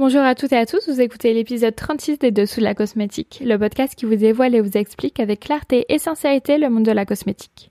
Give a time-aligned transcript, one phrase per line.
[0.00, 3.42] Bonjour à toutes et à tous, vous écoutez l'épisode 36 des Dessous de la cosmétique,
[3.44, 6.90] le podcast qui vous dévoile et vous explique avec clarté et sincérité le monde de
[6.90, 7.70] la cosmétique.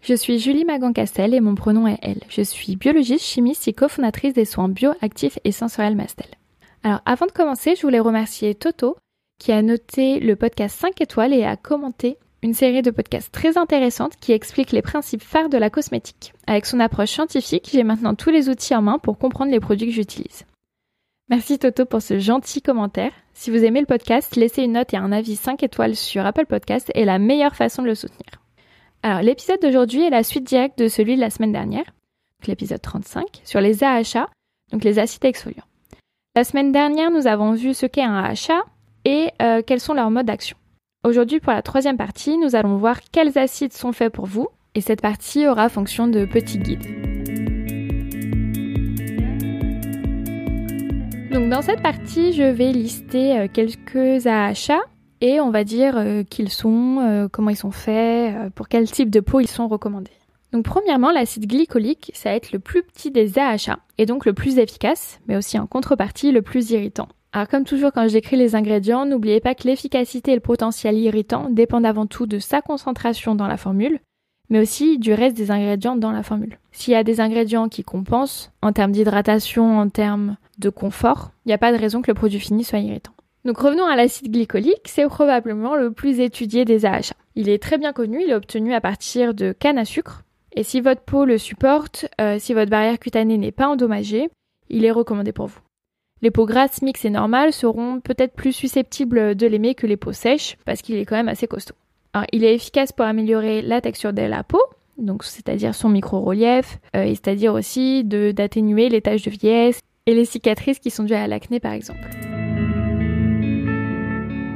[0.00, 2.22] Je suis Julie Magan-Castel et mon pronom est elle.
[2.28, 6.26] Je suis biologiste, chimiste et cofondatrice des soins bioactifs et sensoriels Mastel.
[6.82, 8.96] Alors avant de commencer, je voulais remercier Toto
[9.38, 13.58] qui a noté le podcast 5 étoiles et a commenté une série de podcasts très
[13.58, 16.32] intéressantes qui expliquent les principes phares de la cosmétique.
[16.48, 19.86] Avec son approche scientifique, j'ai maintenant tous les outils en main pour comprendre les produits
[19.86, 20.44] que j'utilise.
[21.30, 23.12] Merci Toto pour ce gentil commentaire.
[23.32, 26.44] Si vous aimez le podcast, laisser une note et un avis 5 étoiles sur Apple
[26.44, 28.42] Podcast est la meilleure façon de le soutenir.
[29.02, 31.84] Alors l'épisode d'aujourd'hui est la suite directe de celui de la semaine dernière,
[32.46, 34.28] l'épisode 35, sur les AHA,
[34.70, 35.64] donc les acides exfoliants.
[36.36, 38.62] La semaine dernière, nous avons vu ce qu'est un AHA
[39.06, 40.58] et euh, quels sont leurs modes d'action.
[41.04, 44.80] Aujourd'hui, pour la troisième partie, nous allons voir quels acides sont faits pour vous, et
[44.80, 47.13] cette partie aura fonction de petit guide.
[51.34, 54.78] Donc dans cette partie, je vais lister euh, quelques AHA
[55.20, 58.88] et on va dire euh, qui ils sont, euh, comment ils sont faits, pour quel
[58.88, 60.12] type de peau ils sont recommandés.
[60.62, 64.58] Premièrement, l'acide glycolique, ça va être le plus petit des AHA et donc le plus
[64.58, 67.08] efficace, mais aussi en contrepartie le plus irritant.
[67.32, 71.50] Alors comme toujours quand j'écris les ingrédients, n'oubliez pas que l'efficacité et le potentiel irritant
[71.50, 73.98] dépendent avant tout de sa concentration dans la formule,
[74.50, 76.58] mais aussi du reste des ingrédients dans la formule.
[76.72, 81.48] S'il y a des ingrédients qui compensent en termes d'hydratation, en termes de confort, il
[81.48, 83.12] n'y a pas de raison que le produit fini soit irritant.
[83.44, 87.14] Donc revenons à l'acide glycolique, c'est probablement le plus étudié des AHA.
[87.34, 90.22] Il est très bien connu, il est obtenu à partir de canne à sucre.
[90.56, 94.30] Et si votre peau le supporte, euh, si votre barrière cutanée n'est pas endommagée,
[94.70, 95.58] il est recommandé pour vous.
[96.22, 100.12] Les peaux grasses, mixtes et normales seront peut-être plus susceptibles de l'aimer que les peaux
[100.12, 101.74] sèches, parce qu'il est quand même assez costaud.
[102.32, 104.62] Il est efficace pour améliorer la texture de la peau,
[104.98, 110.78] donc c'est-à-dire son micro-relief, euh, c'est-à-dire aussi d'atténuer les taches de vieillesse et les cicatrices
[110.78, 112.08] qui sont dues à l'acné par exemple.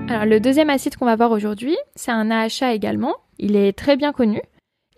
[0.09, 3.17] Alors le deuxième acide qu'on va voir aujourd'hui, c'est un AHA également.
[3.39, 4.41] Il est très bien connu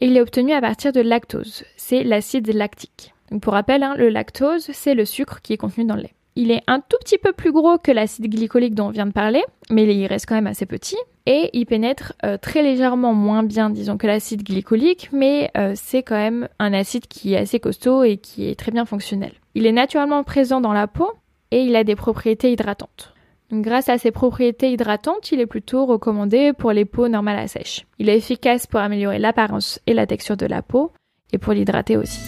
[0.01, 1.65] et il est obtenu à partir de lactose.
[1.77, 3.15] C'est l'acide lactique.
[3.31, 6.15] Donc pour rappel, hein, le lactose, c'est le sucre qui est contenu dans le lait.
[6.37, 9.13] Il est un tout petit peu plus gros que l'acide glycolique dont on vient de
[9.13, 10.97] parler, mais il reste quand même assez petit.
[11.27, 16.03] Et il pénètre euh, très légèrement moins bien, disons, que l'acide glycolique, mais euh, c'est
[16.03, 19.33] quand même un acide qui est assez costaud et qui est très bien fonctionnel.
[19.55, 21.11] Il est naturellement présent dans la peau
[21.51, 23.13] et il a des propriétés hydratantes.
[23.53, 27.87] grâce à ses propriétés hydratantes, il est plutôt recommandé pour les peaux normales à sèche.
[27.99, 30.93] Il est efficace pour améliorer l'apparence et la texture de la peau
[31.33, 32.21] et pour l'hydrater aussi.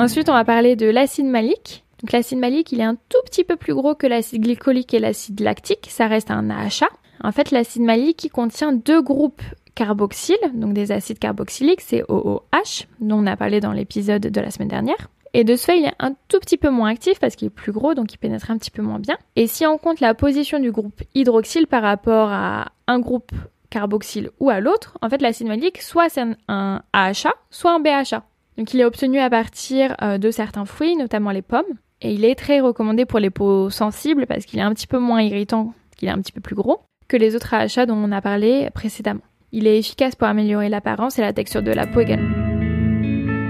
[0.00, 1.84] Ensuite, on va parler de l'acide malique.
[2.00, 4.98] Donc l'acide malique, il est un tout petit peu plus gros que l'acide glycolique et
[4.98, 6.88] l'acide lactique, ça reste un AHA.
[7.22, 9.42] En fait, l'acide malique il contient deux groupes
[9.74, 14.50] carboxyles, donc des acides carboxyliques, c'est OOH, dont on a parlé dans l'épisode de la
[14.50, 15.10] semaine dernière.
[15.34, 17.50] Et de ce fait, il est un tout petit peu moins actif parce qu'il est
[17.50, 19.18] plus gros, donc il pénètre un petit peu moins bien.
[19.36, 23.32] Et si on compte la position du groupe hydroxyle par rapport à un groupe
[23.68, 28.24] carboxyle ou à l'autre, en fait, l'acide malique, soit c'est un AHA, soit un BHA.
[28.60, 31.62] Donc il est obtenu à partir euh, de certains fruits, notamment les pommes.
[32.02, 34.98] Et il est très recommandé pour les peaux sensibles parce qu'il est un petit peu
[34.98, 36.78] moins irritant, qu'il est un petit peu plus gros
[37.08, 39.22] que les autres AHA dont on a parlé précédemment.
[39.50, 42.36] Il est efficace pour améliorer l'apparence et la texture de la peau également.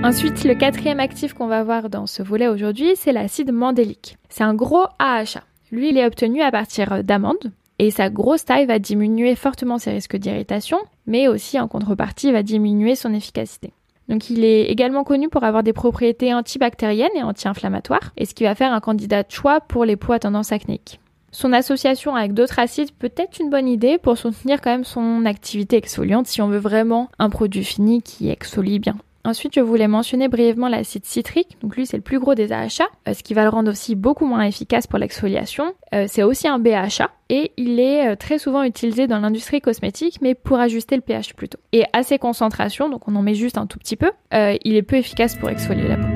[0.04, 4.16] Ensuite, le quatrième actif qu'on va voir dans ce volet aujourd'hui, c'est l'acide mandélique.
[4.28, 5.42] C'est un gros AHA.
[5.72, 7.50] Lui, il est obtenu à partir d'amandes
[7.80, 12.44] et sa grosse taille va diminuer fortement ses risques d'irritation, mais aussi en contrepartie va
[12.44, 13.72] diminuer son efficacité.
[14.10, 18.42] Donc il est également connu pour avoir des propriétés antibactériennes et anti-inflammatoires, et ce qui
[18.42, 20.98] va faire un candidat de choix pour les peaux à tendance acnéique.
[21.30, 25.24] Son association avec d'autres acides peut être une bonne idée pour soutenir quand même son
[25.26, 28.96] activité exfoliante si on veut vraiment un produit fini qui exfolie bien.
[29.24, 31.58] Ensuite, je voulais mentionner brièvement l'acide citrique.
[31.62, 33.94] Donc lui, c'est le plus gros des AHA, euh, ce qui va le rendre aussi
[33.94, 35.74] beaucoup moins efficace pour l'exfoliation.
[35.94, 40.18] Euh, c'est aussi un BHA et il est euh, très souvent utilisé dans l'industrie cosmétique,
[40.22, 41.58] mais pour ajuster le pH plutôt.
[41.72, 44.82] Et à ces concentrations, donc on en met juste un tout petit peu, il est
[44.82, 46.08] peu efficace pour exfolier la peau.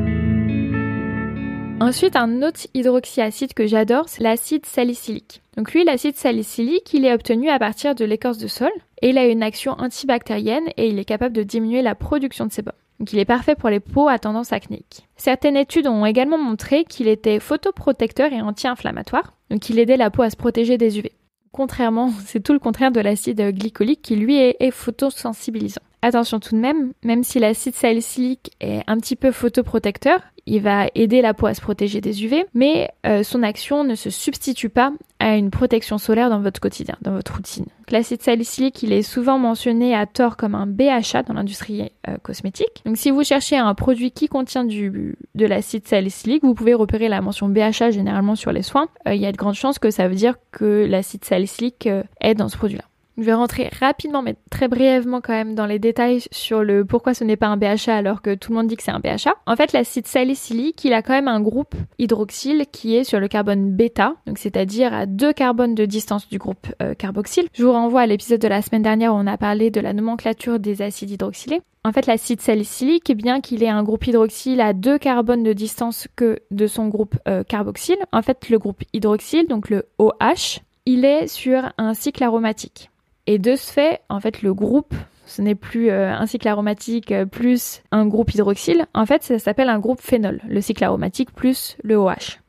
[1.81, 5.43] Ensuite, un autre hydroxyacide que j'adore, c'est l'acide salicylique.
[5.57, 8.73] Donc lui, l'acide salicylique, il est obtenu à partir de l'écorce de sol
[9.03, 12.53] et il a une action antibactérienne et il est capable de diminuer la production de
[12.53, 12.73] sébum.
[12.99, 15.09] Donc il est parfait pour les peaux à tendance acnéique.
[15.17, 20.23] Certaines études ont également montré qu'il était photoprotecteur et anti-inflammatoire, donc il aidait la peau
[20.23, 21.13] à se protéger des UV.
[21.53, 25.83] Contrairement, c'est tout le contraire de l'acide glycolique qui lui est, est photosensibilisant.
[26.03, 30.87] Attention tout de même, même si l'acide salicylique est un petit peu photoprotecteur, il va
[30.95, 34.69] aider la peau à se protéger des UV, mais euh, son action ne se substitue
[34.69, 37.67] pas à une protection solaire dans votre quotidien, dans votre routine.
[37.91, 42.83] L'acide salicylique, il est souvent mentionné à tort comme un BHA dans l'industrie euh, cosmétique.
[42.85, 47.09] Donc si vous cherchez un produit qui contient du, de l'acide salicylique, vous pouvez repérer
[47.09, 48.89] la mention BHA généralement sur les soins.
[49.07, 51.89] Euh, il y a de grandes chances que ça veut dire que l'acide salicylique
[52.21, 52.85] est dans ce produit-là.
[53.17, 57.15] Je vais rentrer rapidement, mais très brièvement quand même, dans les détails sur le pourquoi
[57.15, 59.35] ce n'est pas un BHA alors que tout le monde dit que c'est un BHA.
[59.47, 63.29] En fait, l'acide salicylique, il a quand même un groupe hydroxyle qui est sur le
[63.29, 67.47] carbone bêta, donc c'est-à-dire à deux carbones de distance du groupe euh, carboxyle.
[67.53, 69.93] Je vous renvoie à l'épisode de la semaine dernière où on a parlé de la
[69.93, 71.63] nomenclature des acides hydroxylés.
[71.85, 76.09] En fait, l'acide salicylique, bien qu'il ait un groupe hydroxyle à deux carbones de distance
[76.17, 81.05] que de son groupe euh, carboxyle, en fait, le groupe hydroxyle, donc le OH, il
[81.05, 82.91] est sur un cycle aromatique.
[83.27, 84.95] Et de ce fait, en fait, le groupe,
[85.27, 88.87] ce n'est plus euh, un cycle aromatique euh, plus un groupe hydroxyle.
[88.95, 92.41] En fait, ça s'appelle un groupe phénol, le cycle aromatique plus le OH.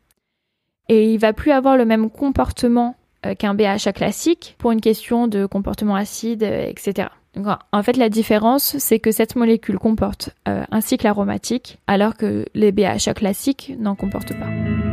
[0.90, 2.96] Et il va plus avoir le même comportement
[3.26, 7.10] euh, qu'un BHA classique pour une question de comportement acide, etc.
[7.36, 12.46] Donc, en fait, la différence, c'est que cette molécule comporte un cycle aromatique, alors que
[12.54, 14.85] les BHA classiques n'en comportent pas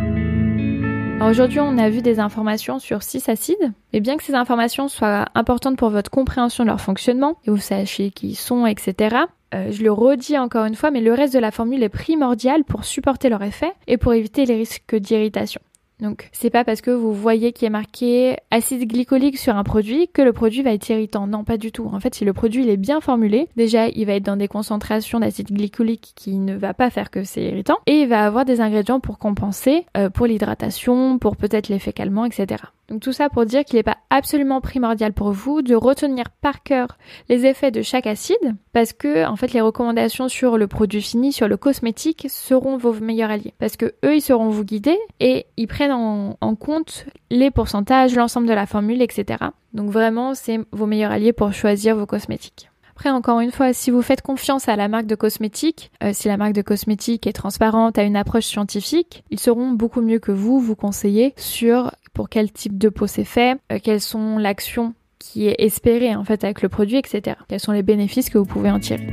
[1.28, 5.26] aujourd'hui, on a vu des informations sur six acides, mais bien que ces informations soient
[5.34, 9.16] importantes pour votre compréhension de leur fonctionnement, et vous sachiez qui ils sont, etc.,
[9.54, 12.64] euh, je le redis encore une fois, mais le reste de la formule est primordial
[12.64, 15.60] pour supporter leur effet et pour éviter les risques d'irritation.
[16.02, 20.08] Donc, c'est pas parce que vous voyez qu'il est marqué acide glycolique sur un produit
[20.12, 21.28] que le produit va être irritant.
[21.28, 21.88] Non, pas du tout.
[21.92, 25.20] En fait, si le produit est bien formulé, déjà, il va être dans des concentrations
[25.20, 28.60] d'acide glycolique qui ne va pas faire que c'est irritant et il va avoir des
[28.60, 32.64] ingrédients pour compenser, euh, pour l'hydratation, pour peut-être l'effet calmant, etc.
[32.88, 36.62] Donc tout ça pour dire qu'il n'est pas absolument primordial pour vous de retenir par
[36.62, 38.36] cœur les effets de chaque acide
[38.72, 42.94] parce que en fait les recommandations sur le produit fini, sur le cosmétique seront vos
[42.94, 47.50] meilleurs alliés parce que eux ils seront vous guider et ils prennent en, compte les
[47.50, 49.44] pourcentages, l'ensemble de la formule, etc.
[49.72, 52.70] Donc vraiment c'est vos meilleurs alliés pour choisir vos cosmétiques.
[52.94, 56.28] Après, encore une fois, si vous faites confiance à la marque de cosmétiques, euh, si
[56.28, 60.30] la marque de cosmétiques est transparente, a une approche scientifique, ils seront beaucoup mieux que
[60.30, 64.94] vous vous conseiller sur pour quel type de peau c'est fait, euh, quelles sont l'action
[65.22, 67.36] qui est espérée en fait avec le produit, etc.
[67.48, 69.06] Quels sont les bénéfices que vous pouvez en tirer.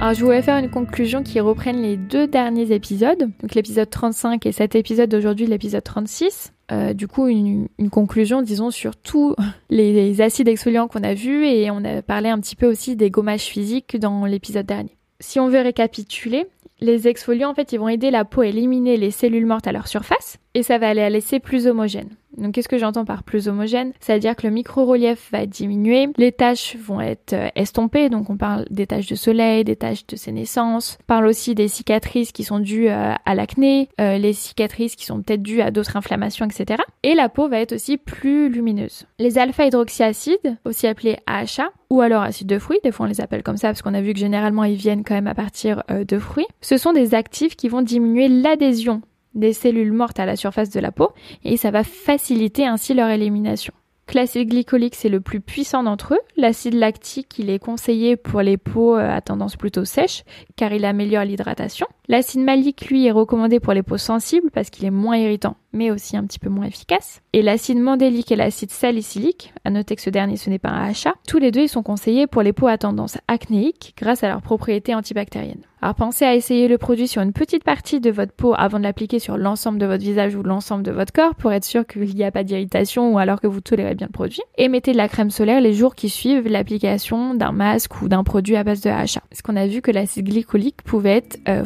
[0.00, 4.44] Alors je voulais faire une conclusion qui reprenne les deux derniers épisodes, donc l'épisode 35
[4.46, 6.52] et cet épisode d'aujourd'hui, l'épisode 36.
[6.72, 9.34] Euh, du coup, une, conclusion, disons, sur tous
[9.70, 13.10] les, acides exfoliants qu'on a vus et on a parlé un petit peu aussi des
[13.10, 14.96] gommages physiques dans l'épisode dernier.
[15.20, 16.46] Si on veut récapituler,
[16.80, 19.72] les exfoliants, en fait, ils vont aider la peau à éliminer les cellules mortes à
[19.72, 22.10] leur surface et ça va la laisser plus homogène.
[22.36, 23.92] Donc qu'est-ce que j'entends par plus homogène?
[24.00, 28.66] C'est-à-dire que le micro-relief va diminuer, les taches vont être euh, estompées, donc on parle
[28.70, 32.58] des taches de soleil, des taches de sénescence, on parle aussi des cicatrices qui sont
[32.58, 36.82] dues euh, à l'acné, euh, les cicatrices qui sont peut-être dues à d'autres inflammations, etc.
[37.02, 39.06] Et la peau va être aussi plus lumineuse.
[39.18, 43.42] Les alpha-hydroxyacides, aussi appelés AHA, ou alors acides de fruits, des fois on les appelle
[43.42, 46.18] comme ça parce qu'on a vu que généralement ils viennent quand même à partir de
[46.18, 49.02] fruits, ce sont des actifs qui vont diminuer l'adhésion
[49.36, 51.12] des cellules mortes à la surface de la peau
[51.44, 53.72] et ça va faciliter ainsi leur élimination.
[54.16, 56.20] L'acide glycolique, c'est le plus puissant d'entre eux.
[56.38, 60.24] L'acide lactique, il est conseillé pour les peaux euh, à tendance plutôt sèche,
[60.56, 61.86] car il améliore l'hydratation.
[62.08, 65.90] L'acide malique, lui, est recommandé pour les peaux sensibles parce qu'il est moins irritant, mais
[65.90, 67.20] aussi un petit peu moins efficace.
[67.32, 70.88] Et l'acide mandélique et l'acide salicylique, à noter que ce dernier, ce n'est pas un
[70.88, 74.28] achat, tous les deux, ils sont conseillés pour les peaux à tendance acnéique grâce à
[74.28, 75.64] leurs propriétés antibactériennes.
[75.82, 78.82] Alors pensez à essayer le produit sur une petite partie de votre peau avant de
[78.82, 82.14] l'appliquer sur l'ensemble de votre visage ou l'ensemble de votre corps pour être sûr qu'il
[82.14, 84.40] n'y a pas d'irritation ou alors que vous tolérez bien le produit.
[84.56, 88.24] Et mettez de la crème solaire les jours qui suivent l'application d'un masque ou d'un
[88.24, 89.20] produit à base de HA.
[89.28, 91.64] Parce qu'on a vu que l'acide glycolique pouvait être euh,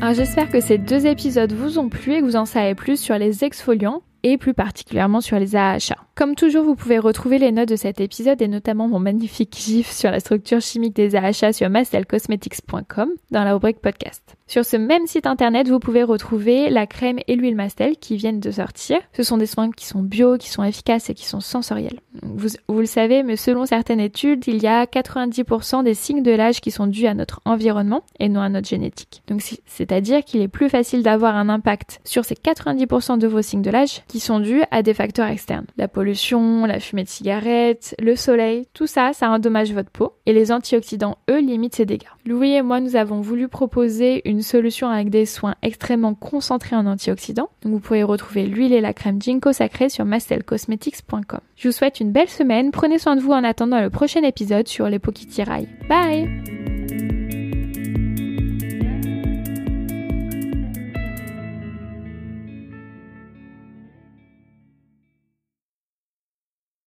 [0.00, 3.00] Alors j'espère que ces deux épisodes vous ont plu et que vous en savez plus
[3.00, 5.96] sur les exfoliants et plus particulièrement sur les AHA.
[6.14, 9.90] Comme toujours, vous pouvez retrouver les notes de cet épisode et notamment mon magnifique gif
[9.90, 14.36] sur la structure chimique des AHA sur mastelcosmetics.com dans la rubrique podcast.
[14.46, 18.40] Sur ce même site internet, vous pouvez retrouver la crème et l'huile Mastel qui viennent
[18.40, 18.98] de sortir.
[19.14, 22.00] Ce sont des soins qui sont bio, qui sont efficaces et qui sont sensoriels.
[22.22, 26.60] Vous le savez, mais selon certaines études, il y a 90% des signes de l'âge
[26.60, 29.22] qui sont dus à notre environnement et non à notre génétique.
[29.26, 33.62] Donc c'est-à-dire qu'il est plus facile d'avoir un impact sur ces 90% de vos signes
[33.62, 35.64] de l'âge qui sont dus à des facteurs externes.
[35.78, 40.34] La pollution, la fumée de cigarette, le soleil, tout ça, ça endommage votre peau et
[40.34, 42.04] les antioxydants, eux, limitent ces dégâts.
[42.26, 46.84] Louis et moi, nous avons voulu proposer une solution avec des soins extrêmement concentrés en
[46.84, 47.48] antioxydants.
[47.62, 51.40] Donc vous pouvez retrouver l'huile et la crème Jinko Sacré sur mastelcosmetics.com.
[51.56, 54.68] Je vous souhaite une belle semaine, prenez soin de vous en attendant le prochain épisode
[54.68, 55.70] sur les peaux qui tiraillent.
[55.88, 56.61] Bye